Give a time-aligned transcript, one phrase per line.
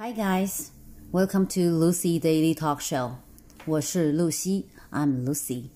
[0.00, 0.70] Hi guys,
[1.10, 3.16] welcome to Lucy Daily Talk Show.
[3.64, 5.70] 我是露西 I'm Lucy.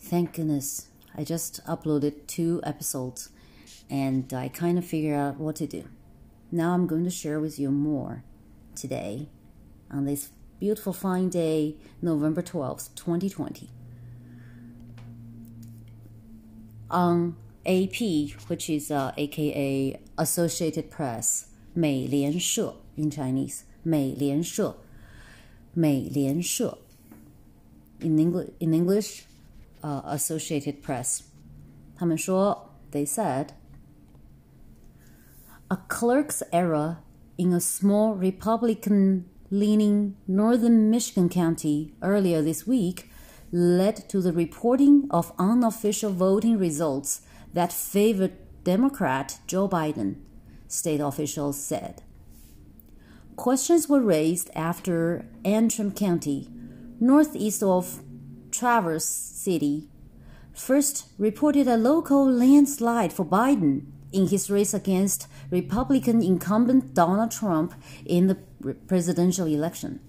[0.00, 3.28] Thank goodness, I just uploaded two episodes
[3.88, 5.84] and I kind of figured out what to do.
[6.50, 8.22] Now I'm going to share with you more
[8.74, 9.28] today
[9.90, 13.68] on this beautiful fine day, November 12th, 2020.
[16.90, 24.76] On AP, which is uh, aka Associated Press, 美联社 in Chinese, 美联社,
[25.72, 26.78] 美联社
[28.00, 29.24] in English, in English,
[29.82, 31.22] uh, Associated Press.
[31.96, 33.50] 他们说, they said,
[35.68, 36.98] a clerk's error
[37.36, 43.10] in a small Republican leaning northern Michigan county earlier this week
[43.52, 48.32] led to the reporting of unofficial voting results that favored
[48.64, 50.16] Democrat Joe Biden,
[50.66, 52.02] state officials said.
[53.39, 56.49] Questions were raised after Antrim County,
[56.99, 58.03] northeast of
[58.51, 59.87] Traverse City,
[60.53, 67.75] first reported a local landslide for Biden in his race against Republican incumbent Donald Trump
[68.05, 68.35] in the
[68.89, 70.01] presidential election.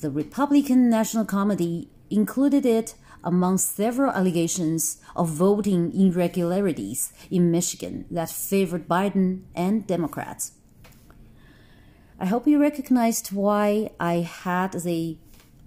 [0.00, 8.28] The Republican National Committee included it among several allegations of voting irregularities in Michigan that
[8.28, 10.52] favored Biden and Democrats.
[12.26, 15.16] I hope you recognized why I had the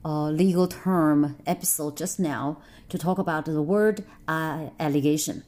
[0.04, 2.58] uh, legal term episode just now
[2.90, 5.44] to talk about the word uh, allegation.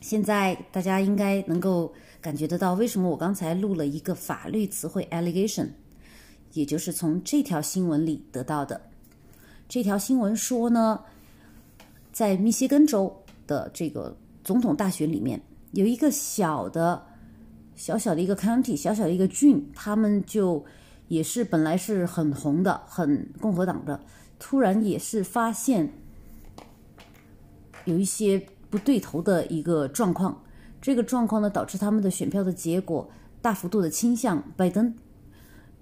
[0.00, 5.68] 现在大家应该能够感觉得到，为什么我刚才录了一个法律词汇 allegation，
[6.52, 8.80] 也就是从这条新闻里得到的。
[9.68, 10.98] 这条新闻说呢，
[12.12, 17.06] 在密歇根州的这个总统大选里面，有一个小的、
[17.78, 20.64] 小小的一个 county，小小的一个郡，他们就
[21.06, 24.00] 也是本来是很红的、很共和党的，
[24.40, 25.92] 突然也是发现
[27.84, 30.42] 有一些不对头的一个状况。
[30.82, 33.08] 这个状况呢，导致他们的选票的结果
[33.40, 34.92] 大幅度的倾向拜登。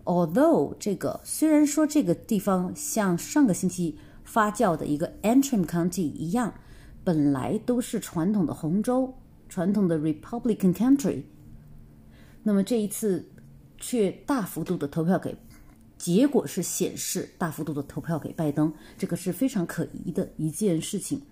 [0.04, 6.52] Although 这个虽然说这个地方像上个星期发酵的一个 Antrim County 一样，
[7.02, 9.14] 本来都是传统的红州，
[9.48, 11.22] 传统的 Republican Country，
[12.46, 13.28] 那么这一次
[13.76, 15.36] 却大幅度的投票给，
[15.98, 21.22] 结果是显示大幅度的投票给拜登，这个是非常可疑的一件事情。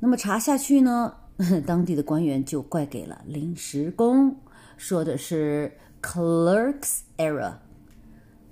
[0.00, 1.14] 那么查下去呢，
[1.66, 4.34] 当地的官员就怪给了临时工，
[4.78, 5.72] 说的是。
[6.06, 7.54] Clerk's error，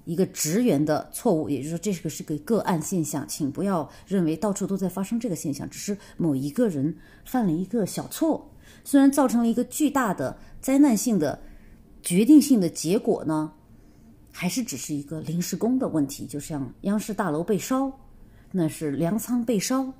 [0.06, 8.50] 一个职员的错误，也就是说，这个是个个案现象，请不要认为到处都在发生这个现象，只是某一个人犯了一个小错，
[8.84, 11.38] 虽然造成了一个巨大的灾难性的、
[12.00, 13.52] 决定性的结果呢，
[14.32, 17.92] 还是只是一个临时工的问题，就像央视大楼被烧，
[18.50, 19.92] 那是粮仓被烧，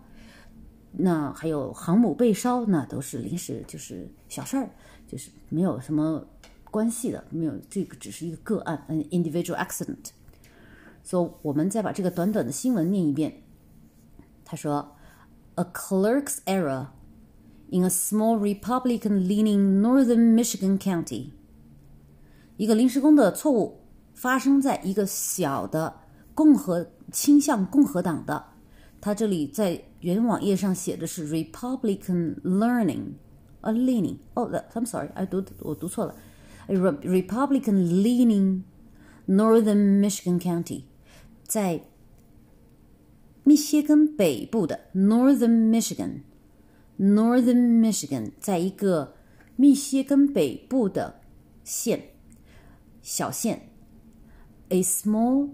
[0.92, 4.70] 那还有航母被烧，那都是临时，就是小事儿，
[5.06, 6.26] 就是没有什么。
[6.70, 10.08] 关系的，没有这个只是一个个案，an individual accident。
[11.04, 13.42] 所以，我们再把这个短短的新闻念一遍。
[14.42, 14.96] 他说
[15.56, 16.86] ：“A clerk's error
[17.71, 21.31] in a small Republican-leaning northern Michigan county。”
[22.57, 23.81] 一个临时工的错误
[24.13, 26.01] 发生在一个小的
[26.33, 28.45] 共和倾向共和党的。
[28.99, 33.13] 他这里在原网页上写的是 Republican learning
[33.61, 34.17] a leaning。
[34.33, 36.15] 哦，I'm sorry，I 读我读错了。
[36.67, 38.63] a Republican leaning
[39.27, 40.83] Northern Michigan County，
[41.43, 41.83] 在
[43.43, 45.69] 密歇根北部的 Northern
[47.02, 49.16] Northern Michigan，在一个
[49.56, 51.20] 密歇根北部的
[51.64, 52.10] 县
[53.02, 53.70] 小县
[54.68, 55.50] ，a small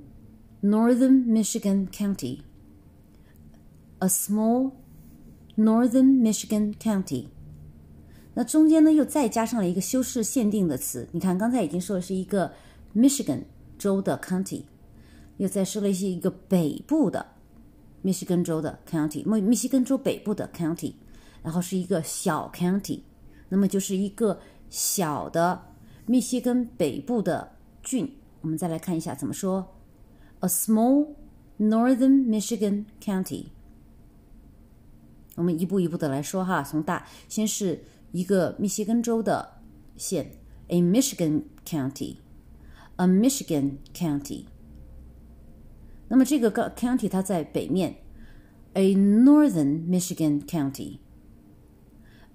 [0.63, 4.73] Northern Michigan county，a small
[5.57, 7.29] Northern Michigan county。
[8.35, 11.09] 那中间呢，又再加上了一个修饰限定的词。
[11.13, 12.53] 你看，刚才已经说的是一个
[12.95, 13.45] Michigan
[13.79, 14.65] 州的 county，
[15.39, 17.29] 又再说了一些一个北部的
[18.03, 20.93] 密西根州的 county，密密西根州北部的 county，
[21.43, 23.01] 然后是一个小 county，
[23.49, 24.41] 那么就是一个
[24.71, 25.61] 小的
[26.07, 28.17] 密西根北部的郡。
[28.41, 29.77] 我们再来看一下怎么说
[30.41, 31.15] ，a small
[31.59, 33.47] northern Michigan county。
[35.37, 37.85] 我们一步一步的来说哈，从大先是。
[38.11, 39.61] 一个密歇根州的
[39.99, 40.33] 县
[40.69, 44.47] ，a Michigan county，a Michigan county。
[46.09, 47.97] 那么这个 county 它在北面
[48.73, 51.01] ，a Northern Michigan county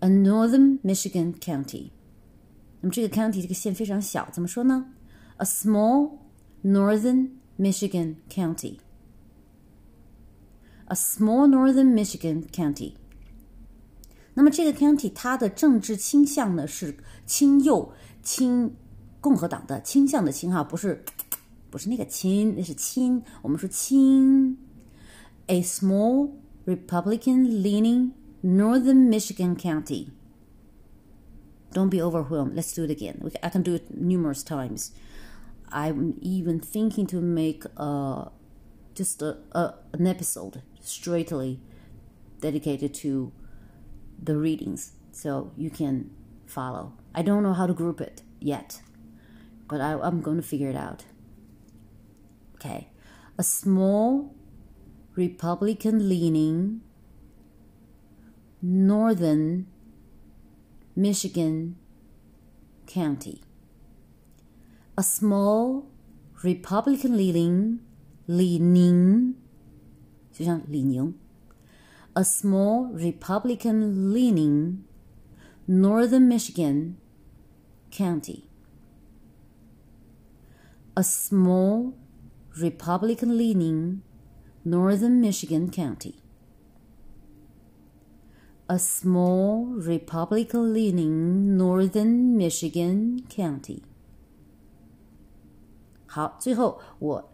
[0.02, 1.90] county，a Northern Michigan county。
[2.80, 4.92] 那么这个 county 这个县非常小，怎么说呢
[5.36, 6.18] a small
[6.64, 8.78] northern Michigan county.
[10.86, 12.94] A small northern Michigan county.
[14.34, 16.96] 那么这个 county 它的政治倾向呢是
[17.26, 17.92] 亲右
[18.22, 18.74] 亲
[19.20, 21.04] 共和党的倾向的亲哈，不是
[21.70, 23.22] 不是那个亲，那是亲。
[23.42, 24.56] 我们说亲。
[25.50, 26.32] A small
[26.66, 28.10] Republican-leaning
[28.43, 30.11] northern Michigan county.
[31.71, 32.55] Don't be overwhelmed.
[32.55, 33.27] Let's do it again.
[33.41, 34.91] I can do it numerous times.
[35.71, 38.29] I'm even thinking to make a
[38.93, 41.59] just a, a an episode straightly
[42.41, 43.31] dedicated to
[44.21, 46.11] the readings so you can
[46.45, 46.93] follow.
[47.15, 48.81] I don't know how to group it yet,
[49.67, 51.05] but I, I'm going to figure it out.
[52.55, 52.89] Okay.
[53.37, 54.35] A small
[55.15, 56.81] Republican leaning
[58.62, 59.66] northern
[60.94, 61.76] Michigan
[62.86, 63.40] county.
[64.96, 65.86] A small
[66.42, 67.78] Republican leaning
[68.26, 69.34] leaning
[70.32, 71.14] 就像李宁
[72.18, 74.82] a small Republican leaning
[75.68, 76.96] northern Michigan
[77.92, 78.48] county.
[80.96, 81.94] A small
[82.60, 84.02] Republican leaning
[84.64, 86.16] northern Michigan county.
[88.73, 93.83] A small Republican leaning northern Michigan county.
[96.07, 97.31] 好，最后我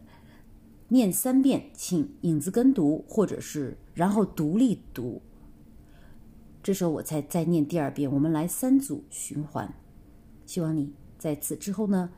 [0.89, 5.21] 念三遍，请影子跟读，或者是然后独立读。
[6.61, 8.11] 这时候我才再念第二遍。
[8.11, 9.73] 我们来三组循环，
[10.45, 12.09] 希望你在此之后呢，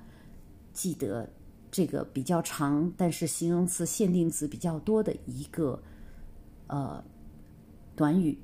[0.73, 1.31] 记得
[1.69, 5.83] 这个比较长，但是形容词限定词比较多的一个
[6.65, 7.03] 呃
[7.95, 8.39] 短语。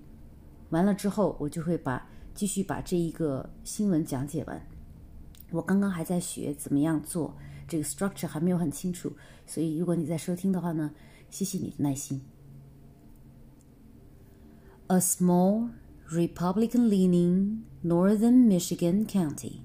[0.71, 4.67] 完了之后，我就会把继续把这一个新闻讲解完。
[5.50, 7.37] 我刚刚还在学怎么样做。
[7.69, 9.12] 这个 structure 还没有很清楚，
[9.47, 10.91] 所以如果你在收听的话呢，
[11.31, 12.21] 谢谢你的耐心。
[14.89, 15.71] A small
[16.11, 19.61] Republican-leaning northern Michigan county.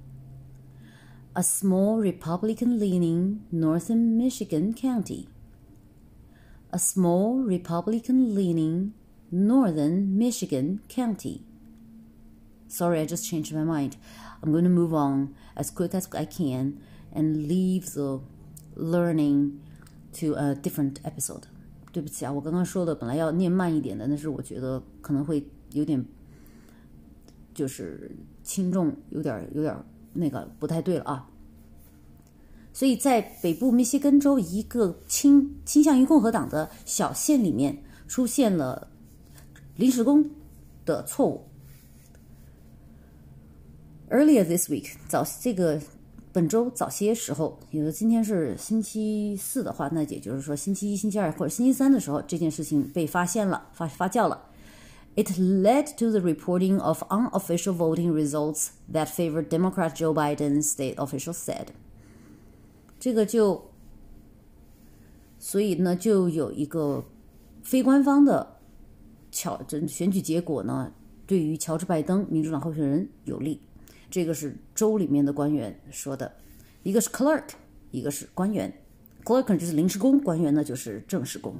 [1.33, 5.27] A small Republican-leaning northern Michigan county.
[6.69, 8.91] A small Republican-leaning
[9.32, 11.40] northern Michigan county.
[12.68, 13.96] Sorry, I just changed my mind.
[14.42, 16.78] I'm going to move on as quick as I can
[17.12, 18.20] and leave the
[18.76, 19.60] learning
[20.20, 21.42] to a different episode。
[21.92, 26.02] 对不起啊，我刚刚说的本来要念慢一点的，但是我觉得可能会有点
[27.54, 28.10] 就是
[28.42, 29.76] 轻重有点有点
[30.14, 31.28] 那个不太对了啊。
[32.72, 37.76] 所以在北部密歇根州一个倾倾向于共和党的小县里面
[38.08, 38.88] 出现了
[39.76, 40.30] 临时工
[40.84, 41.44] 的错误。
[44.10, 45.80] Earlier this week，早这个。
[46.34, 54.48] 本周早些时候，有的今天是星期四的话，那也就是说星期一、星期二或者星期三的时候，这件事情被发现了、发发酵了。
[55.14, 61.34] It led to the reporting of unofficial voting results that favored Democrat Joe Biden, state officials
[61.34, 61.66] said.
[62.98, 63.70] 这个就，
[65.38, 67.04] 所以呢，就有一个
[67.62, 68.51] 非官方的
[69.32, 70.92] 乔这选举结果呢，
[71.26, 73.60] 对于乔治拜登民主党候选人有利。
[74.08, 76.32] 这个是州里面的官员说的，
[76.84, 77.48] 一个是 clerk，
[77.90, 78.72] 一个是官员
[79.24, 81.56] ，clerk 就是临时工，官员呢就是正式工。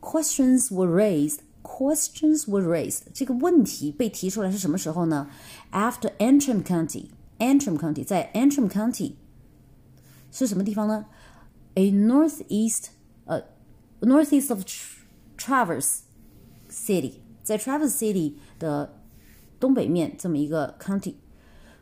[0.00, 1.40] Questions were raised.
[1.62, 3.00] Questions were raised.
[3.12, 5.28] 这个问题被提出来是什么时候呢
[5.72, 7.06] ？After Antrim County.
[7.38, 9.12] Antrim County 在 Antrim County
[10.30, 11.06] 是什么地方呢
[11.74, 12.86] ？A northeast,
[13.24, 13.42] 呃、
[14.00, 14.62] ，northeast of
[15.36, 15.98] Traverse
[16.76, 19.00] City，在 Traverse City 的
[19.58, 21.14] 东北面这么一个 county。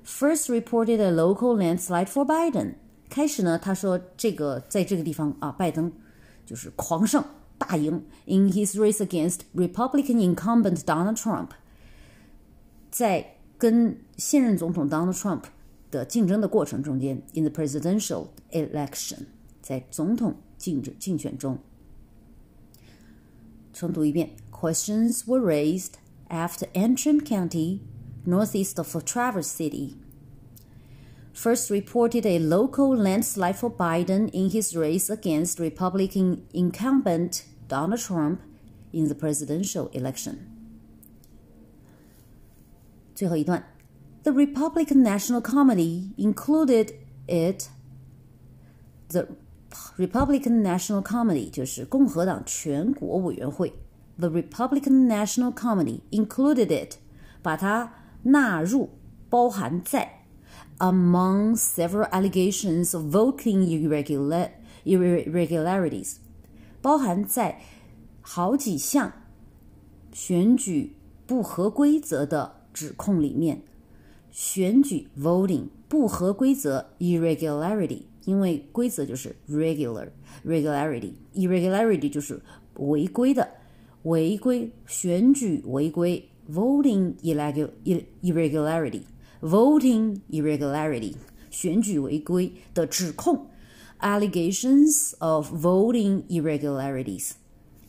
[0.06, 2.74] First reported a local landslide for Biden。
[3.10, 5.92] 开始呢，他说这个在这个地方啊，拜登
[6.46, 7.24] 就是狂胜
[7.58, 11.48] 大赢，in his race against Republican incumbent Donald Trump。
[12.90, 15.44] 在跟现任总统 Donald Trump
[15.90, 19.26] 的竞争的过程中间，in the presidential election，
[19.60, 21.58] 在总统竞争竞选中。
[23.72, 24.30] 重读一遍
[24.63, 25.97] ，questions were raised
[26.29, 27.81] after Antrim County,
[28.25, 29.95] northeast of Traverse City,
[31.33, 38.41] first reported a local landslide for Biden in his race against Republican incumbent Donald Trump
[38.91, 40.37] in the presidential election.
[43.15, 43.63] 最后一段，
[44.23, 46.93] The Republican National Committee included
[47.27, 47.69] it.
[49.09, 49.27] The
[49.97, 53.73] Republican National Committee 就是共和党全国委员会。
[54.17, 56.97] the Republican National Committee included it，
[57.41, 58.89] 把它纳入
[59.29, 60.25] 包含在
[60.79, 64.49] among several allegations of voting irregular
[64.85, 66.15] irregularities，
[66.81, 67.61] 包含在
[68.21, 69.13] 好几项
[70.11, 73.61] 选举不合规则的指控里面。
[74.31, 80.09] 选举 voting 不合规则 irregularity，因为规则就是 regular
[80.45, 82.39] regularity irregularity 就是
[82.75, 83.49] 违规的
[84.03, 87.69] 违规选举违规 voting irregular
[88.21, 89.03] irregularity
[89.41, 91.13] voting irregularity
[91.49, 93.47] 选举违规的指控
[93.99, 97.31] allegations of voting irregularities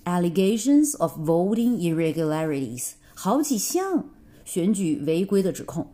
[0.04, 4.10] allegations of voting irregularities 好几项
[4.44, 5.92] 选举违规的指控。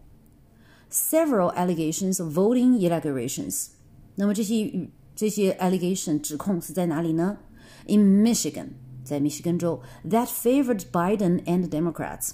[0.88, 3.66] several allegations of voting irregularities。
[4.14, 7.38] 那么这些这些 allegation 指控是在哪里呢？
[7.87, 8.68] In Michigan，
[9.03, 12.31] 在密歇根州，that favored Biden and Democrats，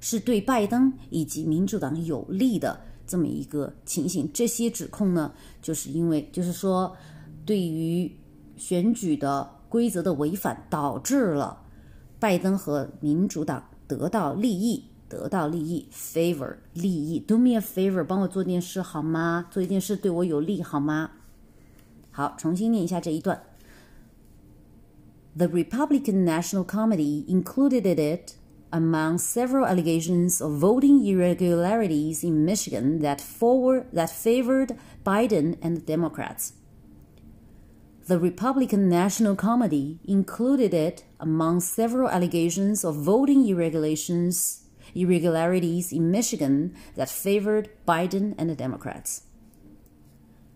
[0.00, 4.30] 是对拜登以及民主党有利的这么一个情形。
[4.32, 6.96] 这些指控呢，就是因为就是说，
[7.44, 8.10] 对于
[8.56, 11.62] 选举的规则的违反，导致了
[12.18, 14.84] 拜登和民主党得到利益。
[15.08, 19.46] 得到利益，favor 利益，do me a favor，帮我做件事好吗？
[19.50, 21.10] 做一件事对我有利好吗？
[22.10, 23.42] 好，重新念一下这一段。
[25.38, 28.34] The Republican National Committee included it
[28.72, 34.76] among several allegations of voting irregularities in Michigan that forward that favored
[35.06, 36.54] Biden and the Democrats.
[38.08, 46.74] The Republican National Committee included it among several allegations of voting irregularities irregularities in Michigan
[46.96, 49.27] that favored Biden and the Democrats.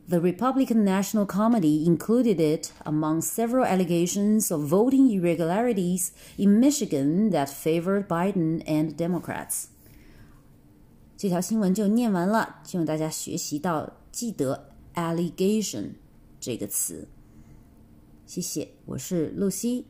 [0.09, 7.49] The Republican National Committee included it among several allegations of voting irregularities in Michigan that
[7.49, 9.67] favored Biden and Democrats.
[11.17, 15.93] 这条新闻就念完了，希望大家学习到记得 allegation
[16.41, 17.09] 这个词。
[18.27, 19.87] 谢谢，我是露西。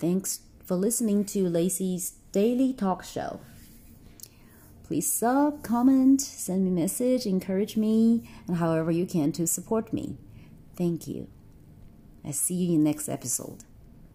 [0.00, 3.40] Thanks for listening to Lucy's Daily Talk Show.
[4.84, 10.18] Please sub, comment, send me message, encourage me, and however you can to support me.
[10.76, 11.28] Thank you.
[12.22, 13.64] I see you in next episode.